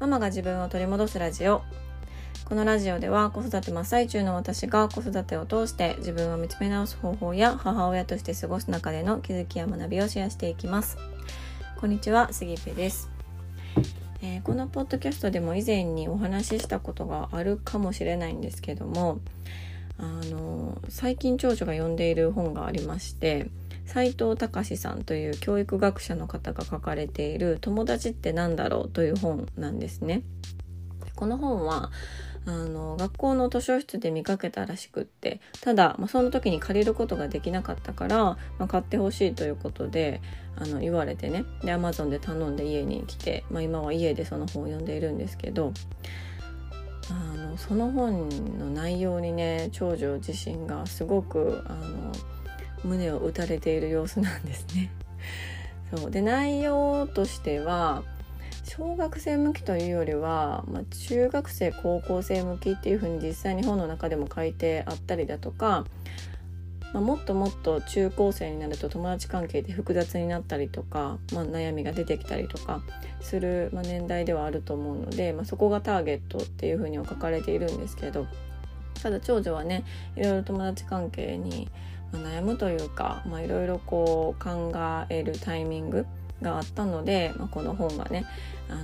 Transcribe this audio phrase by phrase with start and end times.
[0.00, 1.62] ママが自分を取り戻すラジオ。
[2.44, 10.98] このラジオでは子育て真っ最中の私が子育てを通して自分を見つめ直す方法や母親として過ごす中での気づきや学びをシェアしていきます。
[11.80, 13.08] こんにちは杉ペです。
[14.20, 19.20] えー、このポッドキャストでも以前にお話ししたことがあるかもしれないんですけども
[19.98, 23.50] あの最近長女が読んでいる本がありまして
[23.86, 30.22] 斉藤隆さんという教育学者の方が書かれている「友達って何だろう?」という本なんですね。
[31.14, 31.92] この本は
[32.46, 40.20] あの学校の図書室で見かけたらしくってただ、まあ、その時に借りることができなかったから、まあ、買ってほしいということで
[40.56, 45.72] あの言われてねで Amazon で頼んで家に来て、まあ、今は家でその本を読んでいるんですけど
[47.10, 52.12] あのその本の内容にね長女自身がすごくあの
[52.84, 54.90] 胸を打たれている様子なんですね。
[55.94, 58.02] そうで内容としては
[58.64, 65.84] 小学生向きというよりは、まあ、中学生高校生向きっていうふうに実際に本の中でも書いてあったりだとか、
[66.94, 72.82] まあ、もっともっと中高生になると友達関係で複雑になったりとか、まあ、悩みが出てきたりとか
[73.20, 78.26] する、まあ、年代ではあると思うので、まあ、そこがターゲットっていうふうには書かれているんですけど
[79.02, 79.84] ただ長女はね
[80.16, 81.68] いろいろ友達関係に
[82.18, 84.72] 悩むというかいろいろこう考
[85.08, 86.06] えるタイミング
[86.42, 88.26] があったので、まあ、この本がね、
[88.68, 88.82] あの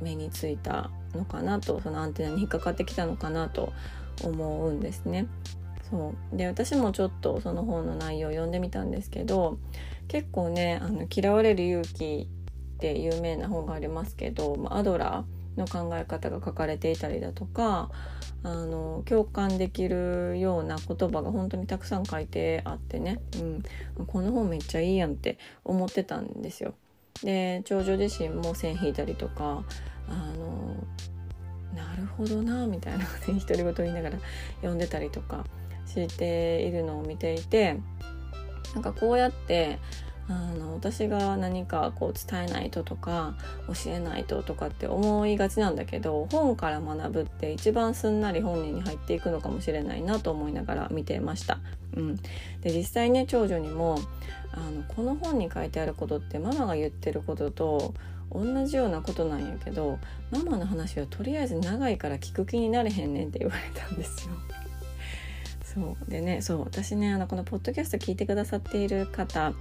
[0.00, 3.72] 目についたのかなとそのアンテナに引っかかってきたのかなと
[4.22, 5.26] 思うんですね。
[5.90, 9.58] そうで私もちょっとその本の内容を読んでみたんですけど
[10.08, 12.26] 結構ね「あの嫌われる勇気」
[12.76, 17.90] って有名な本がありますけど、まあ、アドラーの考え方が書かれていたりだとか
[18.44, 23.20] あの共感できるような言葉が本当にたくさん書いてあってね、
[23.96, 26.74] うん、この本めっちゃいいやんって思ってたんですよ。
[27.22, 29.64] で長女自身も線引いたりとか
[30.08, 30.74] あの
[31.74, 34.18] なるほどなみたいな独り言言いながら
[34.56, 35.44] 読んでたりとか
[35.86, 37.78] しているのを見ていて
[38.74, 39.78] なんかこうやって
[40.28, 43.34] あの私が何かこう伝えないととか
[43.66, 51.58] 教えないととかって思いがちなんだけど本から学ぶって一番すんなり本人に入っていくのかもしれないなと思いながら見てました。
[51.96, 52.16] うん、
[52.62, 53.98] で実際ね長女にも
[54.52, 57.94] あのこの本に書いてあることってママが言ってることと
[58.32, 59.98] 同じようなことなんやけど
[60.30, 64.34] ママの話はとりあえず長いから聞く気になれへんねんって言われたんですよ。
[65.62, 69.52] そうでねそう私ねあのこのポッドキャスト聞いてくださっている方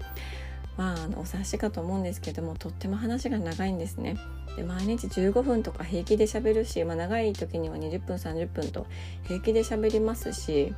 [0.78, 4.18] まあ、あのお察しかと思うんですけどもとっても話が長いんですね。
[4.56, 8.86] で毎日15分とか平気で喋るし、まあ、長い時には20分30分と
[9.24, 10.74] 平気で喋りますし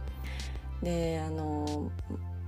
[0.81, 1.91] であの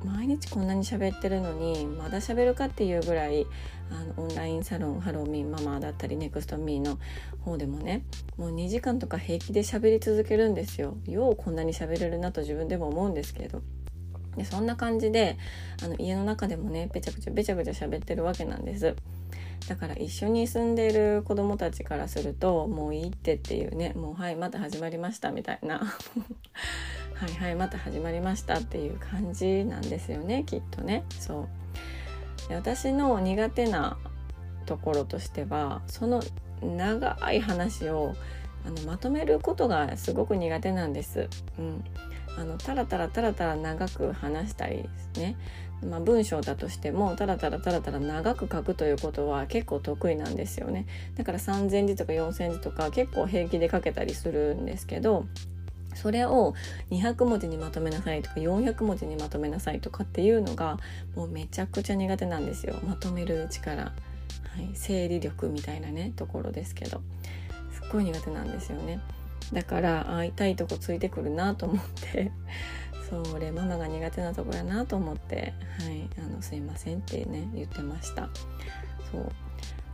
[0.05, 3.45] 毎日こんなに喋ってるのにまだ喋るかっていうぐらい
[3.89, 6.99] あのオンラインサロンハローミンママだったりネクストミーの
[7.41, 8.03] 方でもね
[8.37, 10.97] もう2時間とか平気で喋り続けるんですよ。
[11.05, 13.61] ようこんなに喋れるなと自分でも思うんですけれど。
[14.37, 15.37] でそんな感じで
[15.83, 18.95] あの家の中でもねべちゃくちゃべちゃくちゃ喋ってるわけなんです。
[19.67, 25.79] だから一緒に住んでいる子供たちからするともういいってっていうねもうはいまた始まりましたみたいな。
[27.15, 31.03] はいはいまた始まりましたっていう感じなんですよねきっとね。
[31.19, 31.47] そ
[32.45, 32.49] う。
[32.49, 33.97] で私の苦手な
[34.65, 36.21] ところとしてはその
[36.61, 38.15] 長い話を
[38.67, 41.29] あのまとめることがすごく苦手なんです。
[41.57, 41.83] うん、
[42.37, 45.37] あのタラタラタラタラ長く話したりね、
[45.89, 50.85] まあ、文章だとしてもタラタラタラタラ長く書くということは結構得意なんですよね。
[51.15, 55.25] だから3,000字とか4,000字とか結構平気で書けたりするんですけど
[55.95, 56.53] それを
[56.91, 60.77] 200文字にまとめなさいとか400文字にまとめなさいとかっていうのが
[61.15, 62.75] もうめちゃくちゃ苦手なんですよ。
[62.85, 63.91] まとめる力、は
[64.59, 67.01] い、整理力みたいなねところですけど。
[67.91, 68.99] ごい苦手なんですよね。
[69.53, 72.31] だから会いたいとこついてくるなと思って
[73.09, 78.29] それママが苦手なとこやなと思って「はい、あのすいません」ってね言ってました。
[79.11, 79.31] そう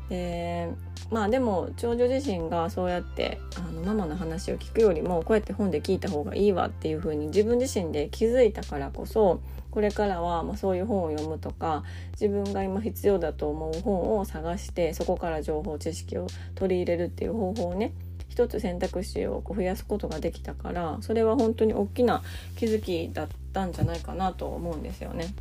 [0.09, 0.69] で
[1.11, 9.39] まあでも長女自身がそうやってあのママの話を聞くよりもこうやって本で聞いた方がいいわっていう風に自分自身で気づいたからこそ
[9.73, 17.91] これからはまそういう本を読むとか自分が今必要だと思う本を探してそこから情報知識を取り入れるっていう方法をね
[18.29, 22.21] 一つ選択肢をこう増やすことができたからそれは本当に大きな
[22.55, 25.33] 気づきだったんじゃないかなと思うんですよね。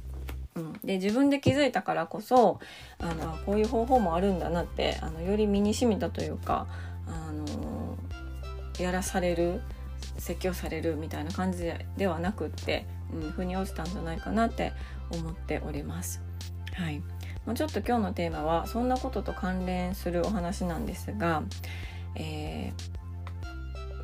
[0.54, 2.58] うん、で自分で気づいたからこそ
[3.00, 6.66] あのこういう方法もあるんだなってあのより身にしみたというか
[7.06, 7.98] あの
[8.78, 9.60] やらされる
[10.16, 14.72] 説教されるみたいな感じではなくって、うん、腑に落ちたんじゃないかなって
[15.10, 16.20] 思っております。
[16.74, 17.02] はい
[17.44, 21.42] まあ、ちょっと今日のテーマはそんなことと関連するお話なんですが、
[22.14, 22.72] え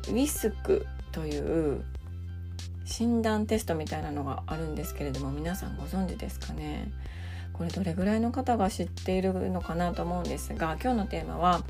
[0.03, 1.83] ー、ウィスクという
[2.85, 6.91] 診断テストみたいなのがあるんですけれども皆さんご存知ですかね？
[7.53, 11.61] これどれぐらいの方が知っているのかなと思うんですが今日のテーマは、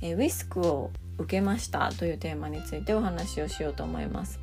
[0.00, 4.40] えー、ウィスクを受けましたというテーマについてお話をしようと思います。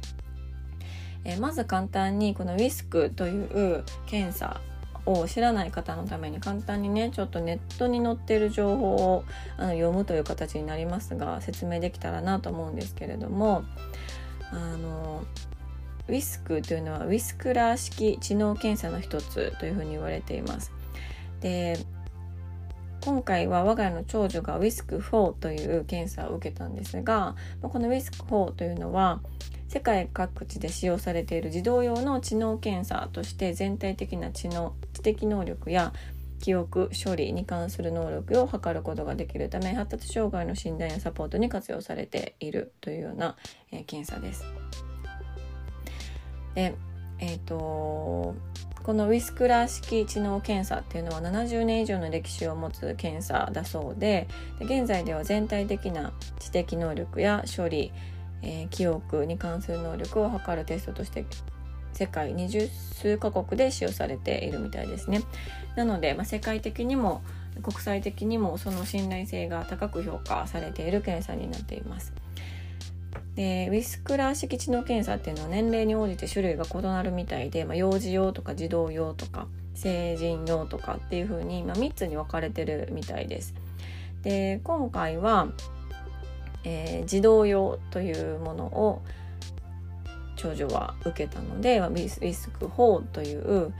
[1.26, 4.62] えー、まず簡単にこのウィスクという検査
[5.06, 9.24] を知らない方のために簡単にねちょっとネットに載ってる情報を
[9.58, 13.64] あの読むという形になりますが説明できたらなと思うんですけれども
[14.52, 15.24] あの
[16.08, 20.72] ウィスクというのはウィスクラー式知能検査の一つというふうに言われています。
[21.40, 21.78] で
[23.02, 29.22] 今回は我が家の長女がウィスク4という検査を受けたんですがこのウィスク4というのは
[29.70, 35.94] 世界各地で使用されている児童用の知能検査として全体的な知能知的能力や
[36.42, 43.36] 記憶処理に関する能力を測ることができるため発達障害の診断やサポートに活用されているというような、
[43.72, 44.44] えー、検査です。
[46.56, 46.76] で
[47.20, 48.36] えーと
[48.84, 54.28] このウィスクラー式知能検査っていうのは70年以上の歴史を持つ検査だそうで
[54.58, 57.92] で現在では全体的な知的能力や処理、
[58.42, 61.26] えー、記憶に関する能力を測るテストとして
[61.94, 65.22] 世界二十数カ国で使用されているみたいですね。
[65.76, 67.22] なので、まあ、世界的にも
[67.62, 72.14] 国際的にもその信頼性が高く評価されている検査になっています。
[73.36, 83.54] でウィスクラー式知能検査っていうのは年齢に応じて種類が異なるみたいで、まあ、幼児用とか児童用とか成人用とかっていう風に、まあ、3つに分かれてるみたいです。
[84.24, 85.48] で今回は、
[86.64, 89.02] えー、児童用というものを
[90.36, 93.74] 長女は受けたのでウィスウィスク4という、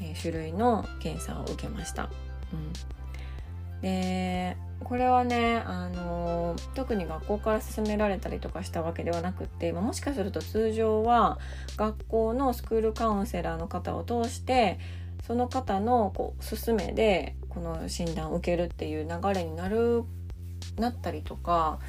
[0.00, 2.10] えー、種類の検査を受けました。
[2.52, 11.38] うん、でこれはね、あの特に学校から勧められたりとかしたわけではなくって、まあ、もしかすると通常は
[11.76, 14.78] 学校のスクールカウンセラーの方を通して
[15.26, 20.04] その方のこう勧めでこの診断を受けるっていう流れになる
[20.76, 21.80] なったりとか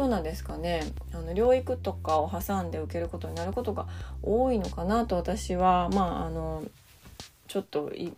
[0.00, 0.82] どうなんですかね
[1.12, 3.86] あの療育とかを挟んで受けることになることが
[4.22, 6.62] 多いのかなと私はまああの
[7.48, 8.14] ちょっと一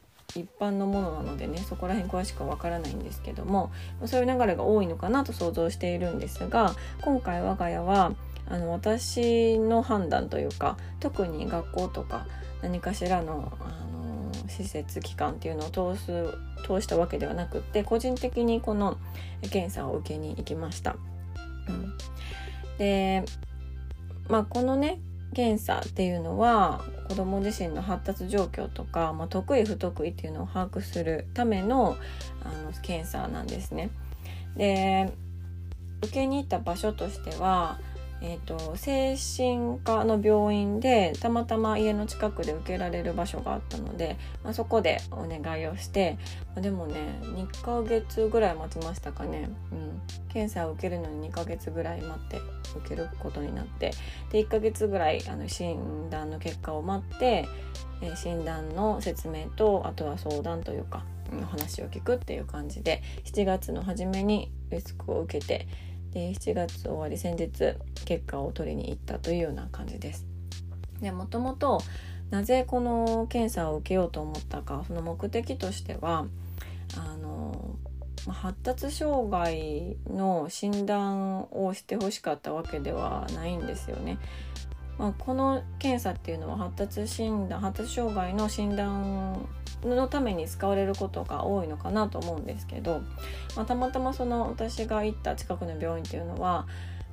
[0.60, 3.72] 般のものなのでねそこら辺詳しくはわからないんですけども
[4.04, 8.12] そういう流れが多いのかなと想像しているんですが今回我が家は
[8.48, 12.28] あの私の判断というか特に学校とか
[12.62, 16.32] 何かしらのあの施設機関っていうのを通す
[16.64, 18.98] 通したわけではなくって個人的にこの
[19.50, 20.94] 検査を受けに行きました。
[22.78, 23.24] で
[24.28, 25.00] まあこのね
[25.34, 31.96] 検査っていうのは子ども自身の発達状況とか、まあ、得意不得意っていうのを把握するための
[32.44, 33.90] あの検査なんですね。
[34.56, 35.12] で
[36.02, 37.78] 受けに行った場所としては
[38.24, 46.18] えーと、精神科の病院でたまたま家の近くで受けられる場所があったので、まあ、そこでお願いをして、
[46.54, 50.00] でもね2ヶ月ぐらい待ちましたかね、うん、
[50.32, 52.40] 検査を受けるのに2ヶ月ぐらい待って
[52.76, 53.92] 受けることになって。
[54.30, 57.48] で1ヶ月ぐらいあの診断の結果を待って、
[58.00, 65.66] え、診断の説明とあとは相談というか、うん、話を聞くっていう感じで7月の初めにリスクを受けて
[66.12, 70.26] で7月終わり先日結果を取りに行ったというような感じです。
[71.00, 71.80] でもともと
[72.30, 76.26] なぜこの検査を受けようと思ったかその目的としては
[76.96, 77.76] あの
[78.28, 84.18] 発達障害の診断をしてほしかったわけではないんですよね。
[84.98, 89.48] まあ、この検査っていうのは発達診断発達障害の診断
[89.82, 93.00] のために使われることが多いのかなと思うんですけど、
[93.56, 96.66] まあ、たまたまその私が行った近くの病院っていうのは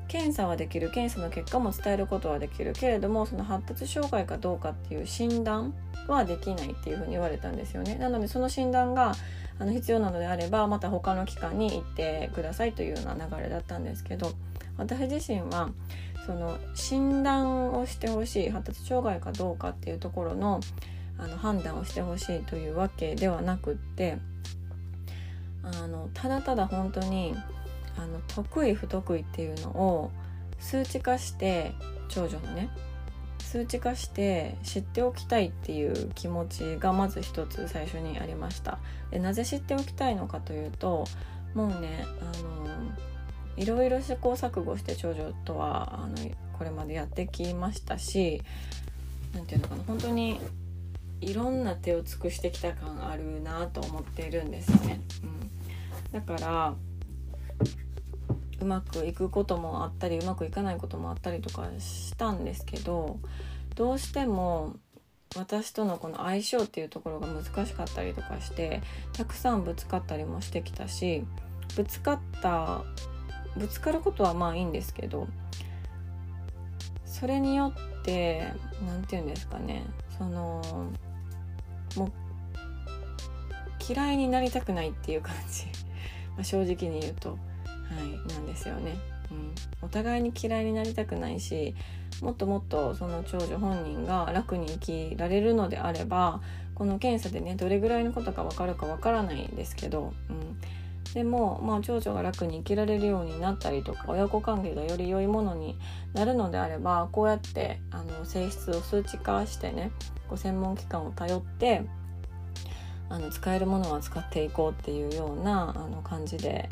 [0.07, 5.73] 検査はできる検査の結果も伝えることはできるけれどもその発達障害かどうかっていう診断
[6.07, 7.95] はできないっていうふうに言われたんですよね。
[7.95, 9.13] なのでその診断が
[9.59, 14.31] あの必要なのであればまた他の機関に行ってくださいというような流れだったんですけど
[14.77, 15.69] 私自身は
[16.29, 20.59] その診断をしてほしい発達障害かどうかっていうところの
[21.17, 24.19] あの判断をしてほしいというわけではなくって
[25.63, 27.33] あのただただ本当に
[27.97, 30.11] あの得意不得意っていうのを
[30.59, 31.71] 数値化して
[32.09, 32.69] 長女のね
[33.39, 38.77] 数値化して知っておきたいっていう気持ちがまず一つ最初にありました。
[39.09, 41.05] でなぜ知っておきたいのかというと
[41.55, 43.08] もうねあの
[43.59, 46.15] いろいろ試行錯誤して長女とはあの
[46.57, 48.41] これまでやってきましたし
[49.33, 50.39] 何て言うのかな本当に
[51.19, 55.01] いろんな手を尽くしてきた感あるなと思っているんですよね。
[55.23, 56.73] うん、だから
[58.61, 63.19] うまくいくこともあったりうまくいかないこともあったりとかしたんですけど
[63.75, 64.75] どうしても
[65.35, 68.81] 私とのこの相性っていうところが難しかったりとかして
[69.13, 71.25] たくさんぶつかったりもしてきたし
[71.75, 72.83] ぶつかった
[73.57, 75.27] ぶつかることはまあいいんですけど
[77.05, 78.53] それによって
[78.85, 79.83] 何て言うんですかね
[80.17, 80.61] その
[81.95, 82.11] もう
[83.89, 85.65] 嫌いになりたくないっていう感じ、
[86.37, 87.31] ま、正直に言うと。
[87.31, 88.95] はいなんですよね。
[89.31, 89.51] うん、
[89.81, 91.75] お互いに嫌いになりたくないし
[92.21, 96.41] もっともっとその長女本人が楽に生きられるのであれば
[96.73, 100.59] この検査でねどれぐらいのことが分かるか分からないですけど、うん、
[101.13, 105.77] でも、まあ、長女が楽に生きられるようになったりとか親子関係がより良いものに
[106.13, 109.91] なるのであればこうやってあの性質を数値化してね
[110.27, 111.83] こう専門機関を頼って
[113.09, 116.69] あの使えるものは使っていこうっていうようなあの感じで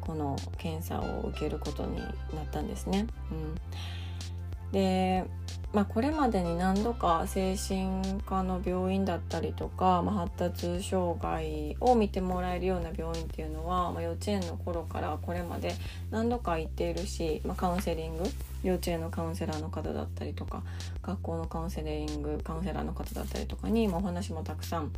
[0.00, 2.10] この検査を受けることになっ
[2.50, 3.06] たんですね。
[3.30, 5.24] うん、で、
[5.72, 15.76] まあ、これまでに何度か精神科の病院だったりとか、まあ、発達障害を見てもらえるような病院っていうのは、まあ、幼稚園の頃からこれまで
[16.10, 18.24] 何度か行っているし、まあ、カウンセリング
[18.64, 20.64] 幼稚園のカウンセラーの方だったりとか
[21.02, 24.92] 学校のカウンセリングカウンセラーの方だったりとかに、ま、お話もたくさん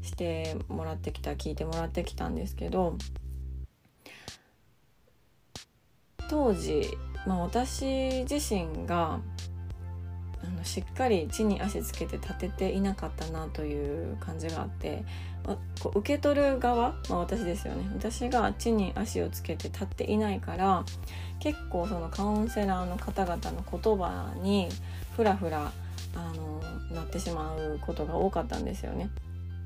[0.00, 2.96] してもらってきた聞いてもらってきたんですけど
[6.30, 9.20] 当時、まあ、私自身が
[10.64, 15.04] しっかり地に足つけて立てていなかったなという感じがあって、
[15.46, 20.84] まあ、こう受け取る側、まあ、私ですよね私が地に足をつけて立っていないから
[21.40, 24.68] 結構そのカウンセラーの方々の言葉に
[25.16, 25.72] ふらふら
[26.14, 26.62] あの
[26.94, 29.10] なってしまうことが多かったんですよね。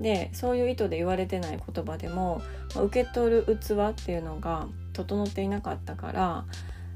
[0.00, 2.40] でそういう意図で言われてない言葉でも、
[2.75, 6.45] まあ、受け取る器っていうのが整っていなかったから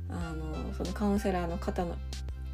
[0.08, 1.96] あのそのカウンセラーの方の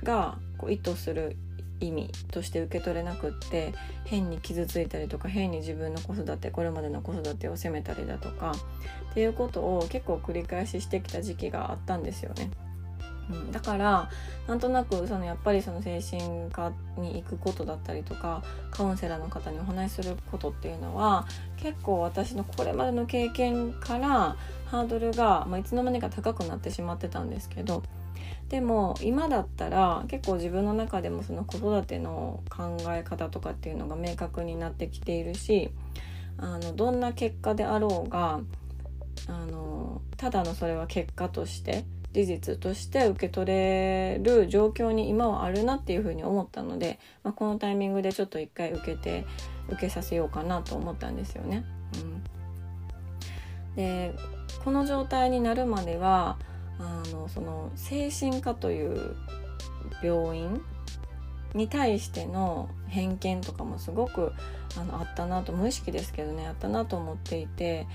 [0.02, 1.36] がこう意図する
[1.80, 3.72] 意味として受け取れなくって
[4.04, 8.52] 変に傷ついたりとか変に自分の子育てこれまでの子育てを責めたりだとか
[9.10, 12.50] っていうことを結構繰り返ししてきた時期があったんですよね。
[13.30, 14.08] うん、だから
[14.46, 21.26] なんとなくそのやっぱりその精神科に行くことだったりとかカウンセラーの方にお話しすることっていうのは
[21.58, 24.36] 結構私のこれまでの経験から
[24.66, 27.82] ハードルが、まあ、いつの間にか高くなってしまってたんですけど
[28.48, 35.70] でも今だったら結構自分の中でもその子育ての考え方とかっていうのが明確になってきているし
[36.38, 38.40] あのどんな結果であろうが
[39.26, 49.26] あのただのそれは結果として事実として受け取れる状況に今はあるなっていうふうに思ったので、まあ、このタイミングでちょっと一回受けて
[49.68, 51.64] 受けさせようかなと思ったんですよね。
[51.94, 54.14] うん、で
[54.64, 56.38] この状態になるまでは
[56.78, 59.16] あのその精神科という
[60.02, 60.60] 病院
[61.54, 64.32] に対しての偏見とかもすごく
[64.76, 67.86] あのあったなと無意識ですけどねあったなと思っていて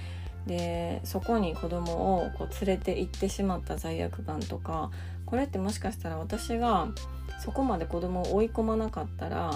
[0.47, 4.91] でそこに子供をこう連れて行ってしまった罪悪感とか
[5.25, 6.89] これってもしかしたら私が
[7.39, 9.53] そこまで子供を追い込まなかったら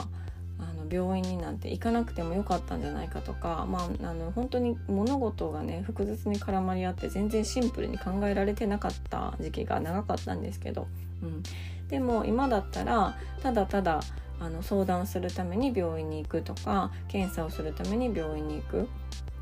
[0.59, 10.87] あの病院になんて行かなくてもよかったんじゃないかとか、まあ、あの本当に物事がね複雑に絡まり合って全然シンプルに考えられてなかった時期が長かったんですけど、
[11.21, 11.43] うん、
[11.89, 14.01] でも今だったらただただ
[14.39, 18.87] あの相談するために病院に行くとか検査をするために病院に行く。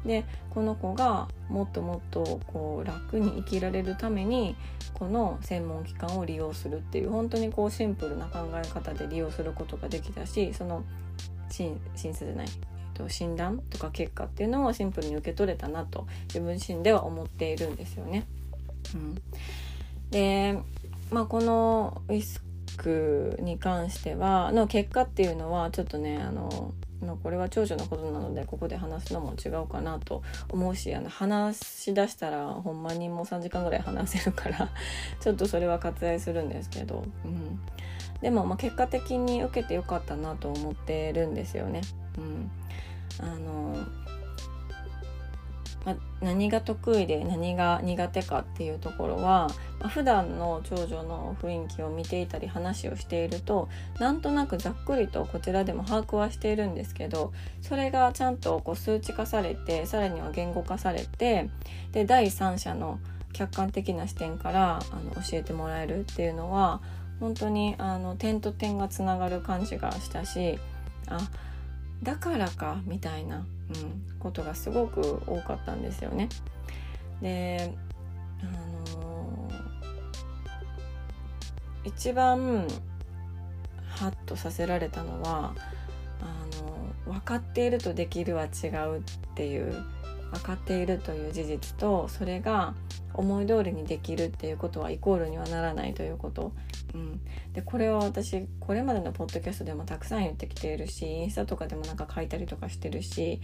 [0.05, 4.55] でこの子がもっともっとこう楽に生きられるために
[4.93, 10.84] この専門機関を利用するっていう本当にこうシンプルな考え方で利用することができたしその
[11.49, 12.53] 審査じゃない、えっ
[12.93, 18.25] と、診断とか結果っていうのをシンプルに受け取れたなと自分自身では思っているんですよね。
[18.93, 19.15] うん、
[20.11, 20.59] で、
[21.11, 22.43] まあ、このウィス
[22.77, 26.73] クに関してはの結果っていうのはちょっとねあの
[27.05, 34.69] まあ、これは長女のことなのでここで話すのも違うかなと思うしあの話しだしたらほんまにもう3時間ぐらい話せるから
[35.19, 37.59] ちょっとそれは割愛するんですけど、うん、
[38.21, 41.81] でもま結果的に受けてよかったなと思ってるんですよね。
[42.17, 42.51] うん、
[43.19, 43.75] あの
[45.85, 49.47] ま、何が得意で何が苦手かっていうところは、
[49.79, 61.49] まあ、普段の長女の雰囲気を見ていたり話をしているとなんとなくざっくりとこちらでも把握はしているんですけどそれがちゃんとこう数値化されてさらには言語化されて
[61.91, 62.99] で第三者の
[63.33, 66.81] 客観的な視点からあの教えてもらえるっていうのは
[67.19, 70.57] 本当にあの点と点がつながる感じがしたし
[71.07, 71.19] あ
[72.05, 73.45] だからかみたいな、うん、
[74.19, 76.29] ことがすごく多かったんですよね。
[77.21, 77.74] で
[78.41, 78.45] あ
[78.95, 82.67] のー、一番
[83.89, 85.55] ハッとさせられたのは
[86.21, 89.01] あの分かっているとできるは違うっ
[89.33, 89.83] ていう
[90.31, 92.75] 分かっているという事実とそれが
[93.13, 96.51] 思い通りにできるっていうことはイコールにはならないということ、
[96.93, 97.21] うん、
[97.53, 103.41] でこれは私これまでのポッドキャストでもたくさん言ってきているしインスタとかでもなんか書いたりとかしてるし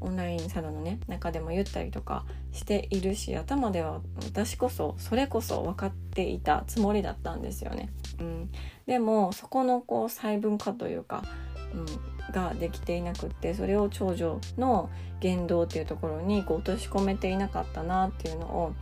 [0.00, 7.90] オンラインサロンのね中でも言ったりとかしているし頭では私こそそれこそ分かっていたつもりだったんですよね。
[8.20, 8.50] うん、
[8.86, 11.24] でもそこのこう細分化というか、
[11.72, 18.74] うん、ができていなくってそれを長女の言動っていうところにこう落とし込めていなかったなっていうのを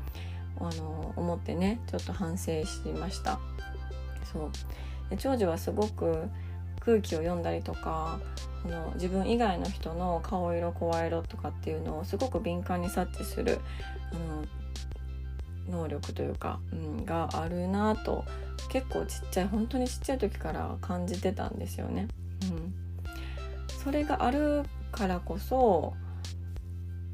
[0.61, 3.39] あの思ってねちょっと反省しました。
[4.33, 4.51] そう
[5.11, 6.29] で長女はすごく
[6.81, 8.19] 空気を読んだりとか
[8.65, 13.61] あの自分以外の人の顔色声色とかっていうのをすごく敏感に察知する
[14.13, 14.45] あの
[15.69, 18.25] 能力というか、うん、があるなと
[18.69, 22.09] 結構ちっちゃい本当にちっちゃい時から感じてたんですよね。
[22.43, 22.75] うん、
[23.83, 25.95] それがあるからこそ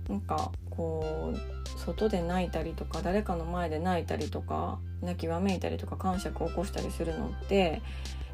[0.09, 7.83] なんかこう外で泣いたりとか誰かの前で泣いたりとか泣きわめいたりとか感触を起こしたりするのって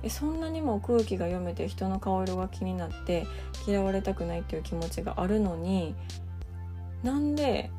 [0.02, 3.26] えそんなにも空気が読めて人の顔色が気になって
[3.66, 5.94] 嫌われたくないっていう気持ちがあるのに
[7.02, 7.70] なんで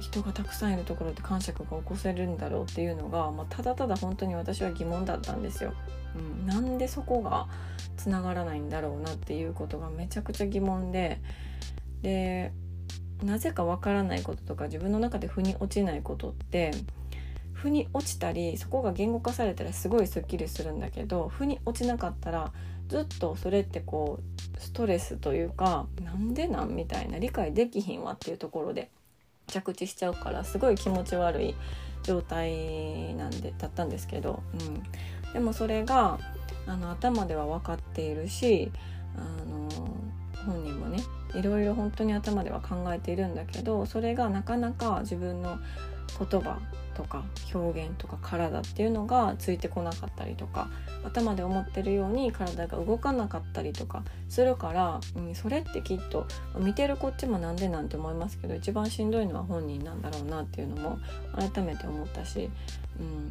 [0.00, 5.74] 人がたくさんいるところで感触が起こせるんだろうっていうのが、まあ、ただただ本当に私は疑問だったんですよ。
[6.16, 7.46] うん、なんでそこが
[7.96, 11.20] つながらないんだろうなっていうことがめちゃくちゃ疑問で
[12.02, 12.52] で
[13.24, 16.72] なぜかわからないこととか自分の中で腑に落ちないことって
[17.52, 22.52] 腑に落ちたりそこが言語化されたらすごいすっきりするんだけど腑に落ちなかったら
[22.88, 28.90] ずっとそれってこうストレスというかなんでなんみたいな理解できひんわっていうところで
[29.46, 31.54] 着地しちゃうからすごい気持ち悪い
[32.02, 36.18] 状態なんでだったんですけど、うん、でもそれが
[36.66, 38.70] あの頭では分かっているし
[39.16, 39.68] あの
[40.44, 41.02] 本人もね
[41.34, 45.58] いろいろ本当に頭では考えているんだけどそれがなかなか自分の
[46.18, 46.58] 言葉
[46.94, 50.68] とか表現とか体っていうのがついてこなかったりとか
[51.04, 56.26] 頭で思ってるように体が動かなかったりとかするから、うん、それってきっと
[56.58, 60.98] 見てるこっちもなんでなんて思いますけど一番しんどいのは本人なんだろうなっていうのも
[61.34, 62.50] 改めて思ったし、
[63.00, 63.30] うん、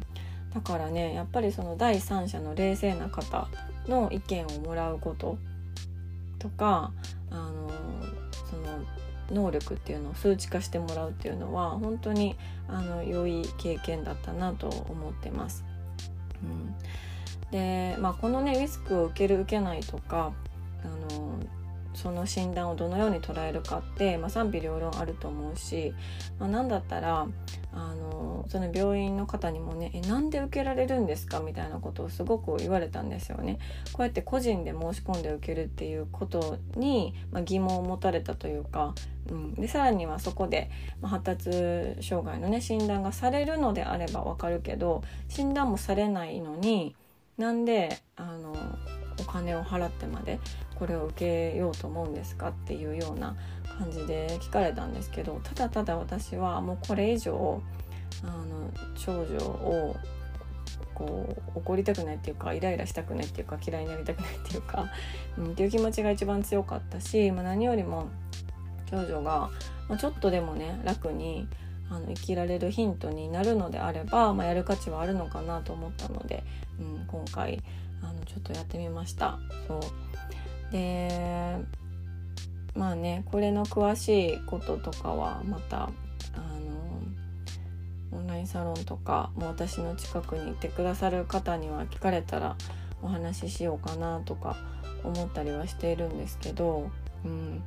[0.52, 3.48] だからねやっぱりその第三者の冷静な方
[3.86, 5.38] の意見をもらうこと
[6.42, 6.92] とか
[7.30, 7.70] あの
[8.50, 12.36] その能力っていうのを数値化してもらうっていうのは本当に
[12.68, 15.64] あの良い経験だったなと思ってます。
[16.42, 16.74] うん、
[17.52, 20.32] で、まあ、このねリスクを受ける受けないとか
[20.84, 21.38] あの
[21.94, 25.94] その診断をどのように捉えるかって、まあ、賛否両論あると思うし、
[26.38, 27.26] まあ、何だったら
[27.74, 33.58] あのその病院の方にもね「えなんで受けられるんですか?」みたいなことをすごく言われたんですよね。
[33.92, 38.94] こうやって個人で申し込んで受けるっていうことに、まあ、疑問を持たれたというか、
[39.30, 41.50] うん、でさらにはそこで、まあ、発達
[42.02, 46.94] 障害のね診断がされるのであればわかるけど診断もされないのに
[47.38, 48.54] なんであの
[49.20, 50.38] お金を払ってまで
[50.74, 51.14] これを受
[51.52, 53.36] けようと思うんですかっていうような
[53.78, 57.62] 感じで聞かれたんですけどただただ私はもうこれ以上
[58.22, 59.96] あの少女を
[60.94, 64.90] こう怒りたくないっていうかイライラしたくないっていうか嫌いになりたくないっていうか、
[65.38, 68.08] うん、っていう気持ちが一番強かったし、まあ、何よりも
[68.90, 69.50] 少女が、
[69.88, 71.48] まあ、ちょっとでもね楽に
[71.90, 76.44] あの生きられるヒントになるのであれば、まあ、やる価値はあるのかなと思ったので、
[76.78, 77.62] うん、今回
[78.02, 79.38] あのちょっとやってみました。
[79.66, 81.58] そうで
[82.74, 85.90] まあねこれの詳しいこととかはまたあ
[88.12, 92.56] のオンラインサロンとかも私の近くにいてくださる方には聞かれたら
[93.02, 94.56] お話ししようかなとか
[95.04, 96.90] 思ったりはしているんですけど、
[97.24, 97.62] うん、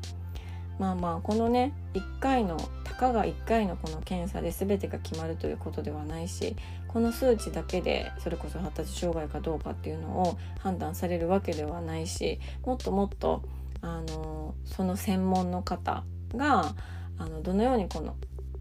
[0.79, 2.57] まあまあこのね1回の
[2.95, 6.55] たかが1回のこの検査で全てが決まるということではないし
[6.87, 13.43] この数値だけでそれこそ発達障害かどうかっていうのを判断されるわけではないしもっともっと
[13.81, 16.03] あのその専門の方
[16.35, 16.73] が
[17.17, 18.15] あのどのようにこの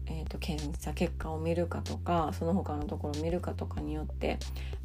[0.07, 4.37] えーと、検査結果を見るかとかその他のところを見るかとかによって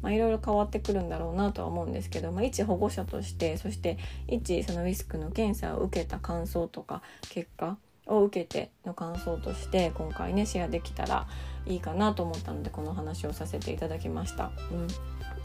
[0.03, 11.27] いろいろ変わってくるんだろうなとは思うんですけど、まあ、一保護者としてそして一そのリスクの検査を受けた感想とか結果を受けての感想として今回ねシェアできたら
[11.65, 14.51] いいかなと思ったのでこの話をさせていただきました。
[14.71, 14.87] うん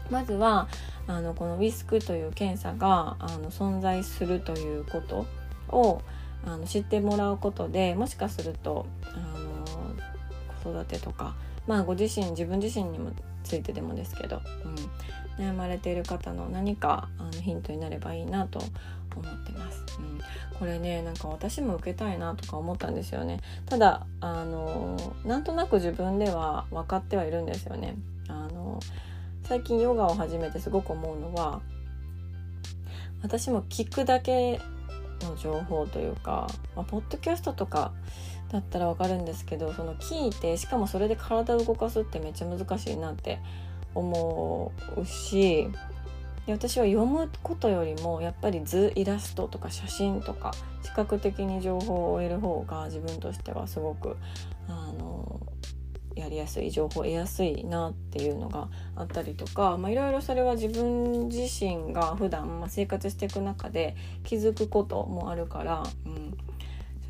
[0.09, 0.67] まずは
[1.05, 5.25] あのこのウィスクという検査があの存在するということ
[5.69, 6.01] を
[6.45, 9.95] あの知ってもらうことでもしかするとあの
[10.63, 11.35] 子育てとか、
[11.67, 13.11] まあ、ご自身自分自身にも
[13.43, 14.41] ついてでもですけど、
[15.37, 18.61] うん、悩まれている方の何かあのヒントになればいいなと
[19.17, 20.19] 思ってます、うん、
[20.57, 23.39] これねなんか私も受けたいなとか思ったんですよね。
[23.65, 27.95] ただあのなんとなく自分では分かってはいるんですよね。
[28.27, 28.79] あの
[29.43, 31.61] 最近ヨガを始めてすごく思うのは
[33.21, 34.59] 私も聞くだけ
[35.21, 37.91] の情報というか、まあ、ポッドキャストとか
[38.51, 43.39] だったらわかるんですけどその聞いてしかもそれで体を動かすってめっちゃ難しいなって
[43.95, 45.69] 思うし
[46.47, 54.15] で私は読むことよりもやっぱり図イラストとか写真とか視覚的に情報を得る方が自分としてはすごく
[54.69, 55.41] あの
[56.15, 66.37] やりやすい情報を得やすいなっていうのがあったりとかいろいろそれは自分自身が普段、ま、生活していく中で気づくこともあるから、うん、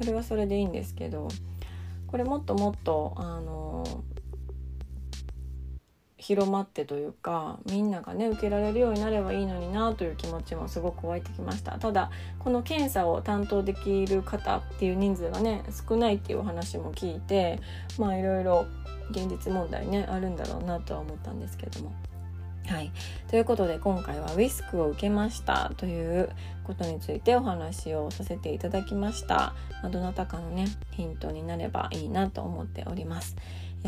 [0.01, 1.27] それはそれでいいんですけど
[2.07, 3.85] これもっともっとあの
[6.27, 11.79] 広まってというかみんながね受けられるようになればいいのになという気持ちもすごく湧いてきました。
[11.79, 17.61] ただこの検査を担当できる方っていう人数がね少ないっていうお話も聞いて
[17.97, 18.65] まあいろいろ
[19.11, 21.93] 現実問題ねあるんだろうなとは思ったんですけども。
[22.67, 22.91] はい、
[23.29, 26.29] ということで今回はウィスクを受けましたという
[26.65, 33.37] ことについてお話をさせていただきました、ま、どなたかのねヒントになればいいなと思っております。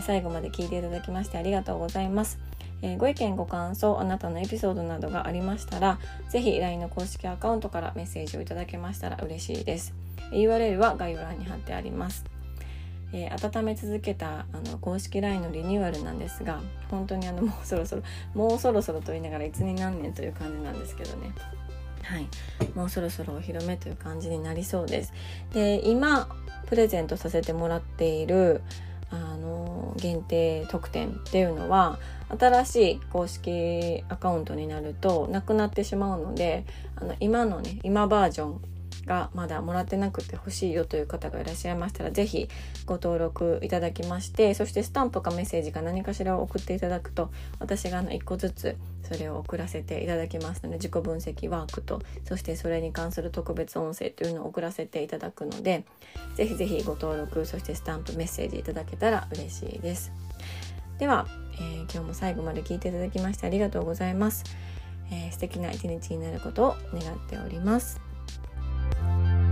[0.01, 2.39] 最後まで聞いていただきましてありがとうございます。
[2.81, 5.99] えー、ご意見ご感想あなたのエピソードなどがありましたら
[6.29, 9.93] 是非 LINE の公式アカウントからメッセージをいただけましたら嬉しいです。
[10.31, 12.25] URL は概要欄に貼ってあります。
[13.11, 18.03] えー、温め続けたあの公式 LINE のリニューアルなんですが本当にあのもうそろそろ
[18.35, 21.31] もうそろそろと言いながらいつに何年という感じなんですけどね。
[22.03, 22.27] はい。
[22.75, 25.13] もうそろそろお披露目という感じになりそうです。
[25.53, 26.29] で今
[26.67, 28.61] プレゼントさせてもらっている
[29.11, 31.97] あの限定特典っていうのは
[32.37, 38.61] 新しい公式アカウントになるとなくなってしまうのであの今のね今バージョン
[39.05, 42.47] がまだもらってなくて欲しいよという方がいらっしゃいましたら是非
[42.85, 55.85] ご登録いただきましてそしてスタンプかメッセージか何かしらを送っていただくと私があの1個ずつそれを送らせていただきますので自己分析ワークとそしてそれに関する特別音声というのを送らせていただくので
[56.35, 60.11] 是非是非ご登録そしてスタンプメッセージいただけたら嬉しいです。
[60.99, 64.43] では、えー、今日も最後まで聞いていただきましてありがとうございます。
[65.11, 68.08] えー、素敵な一日になることを願っております。
[68.95, 69.48] Thank you.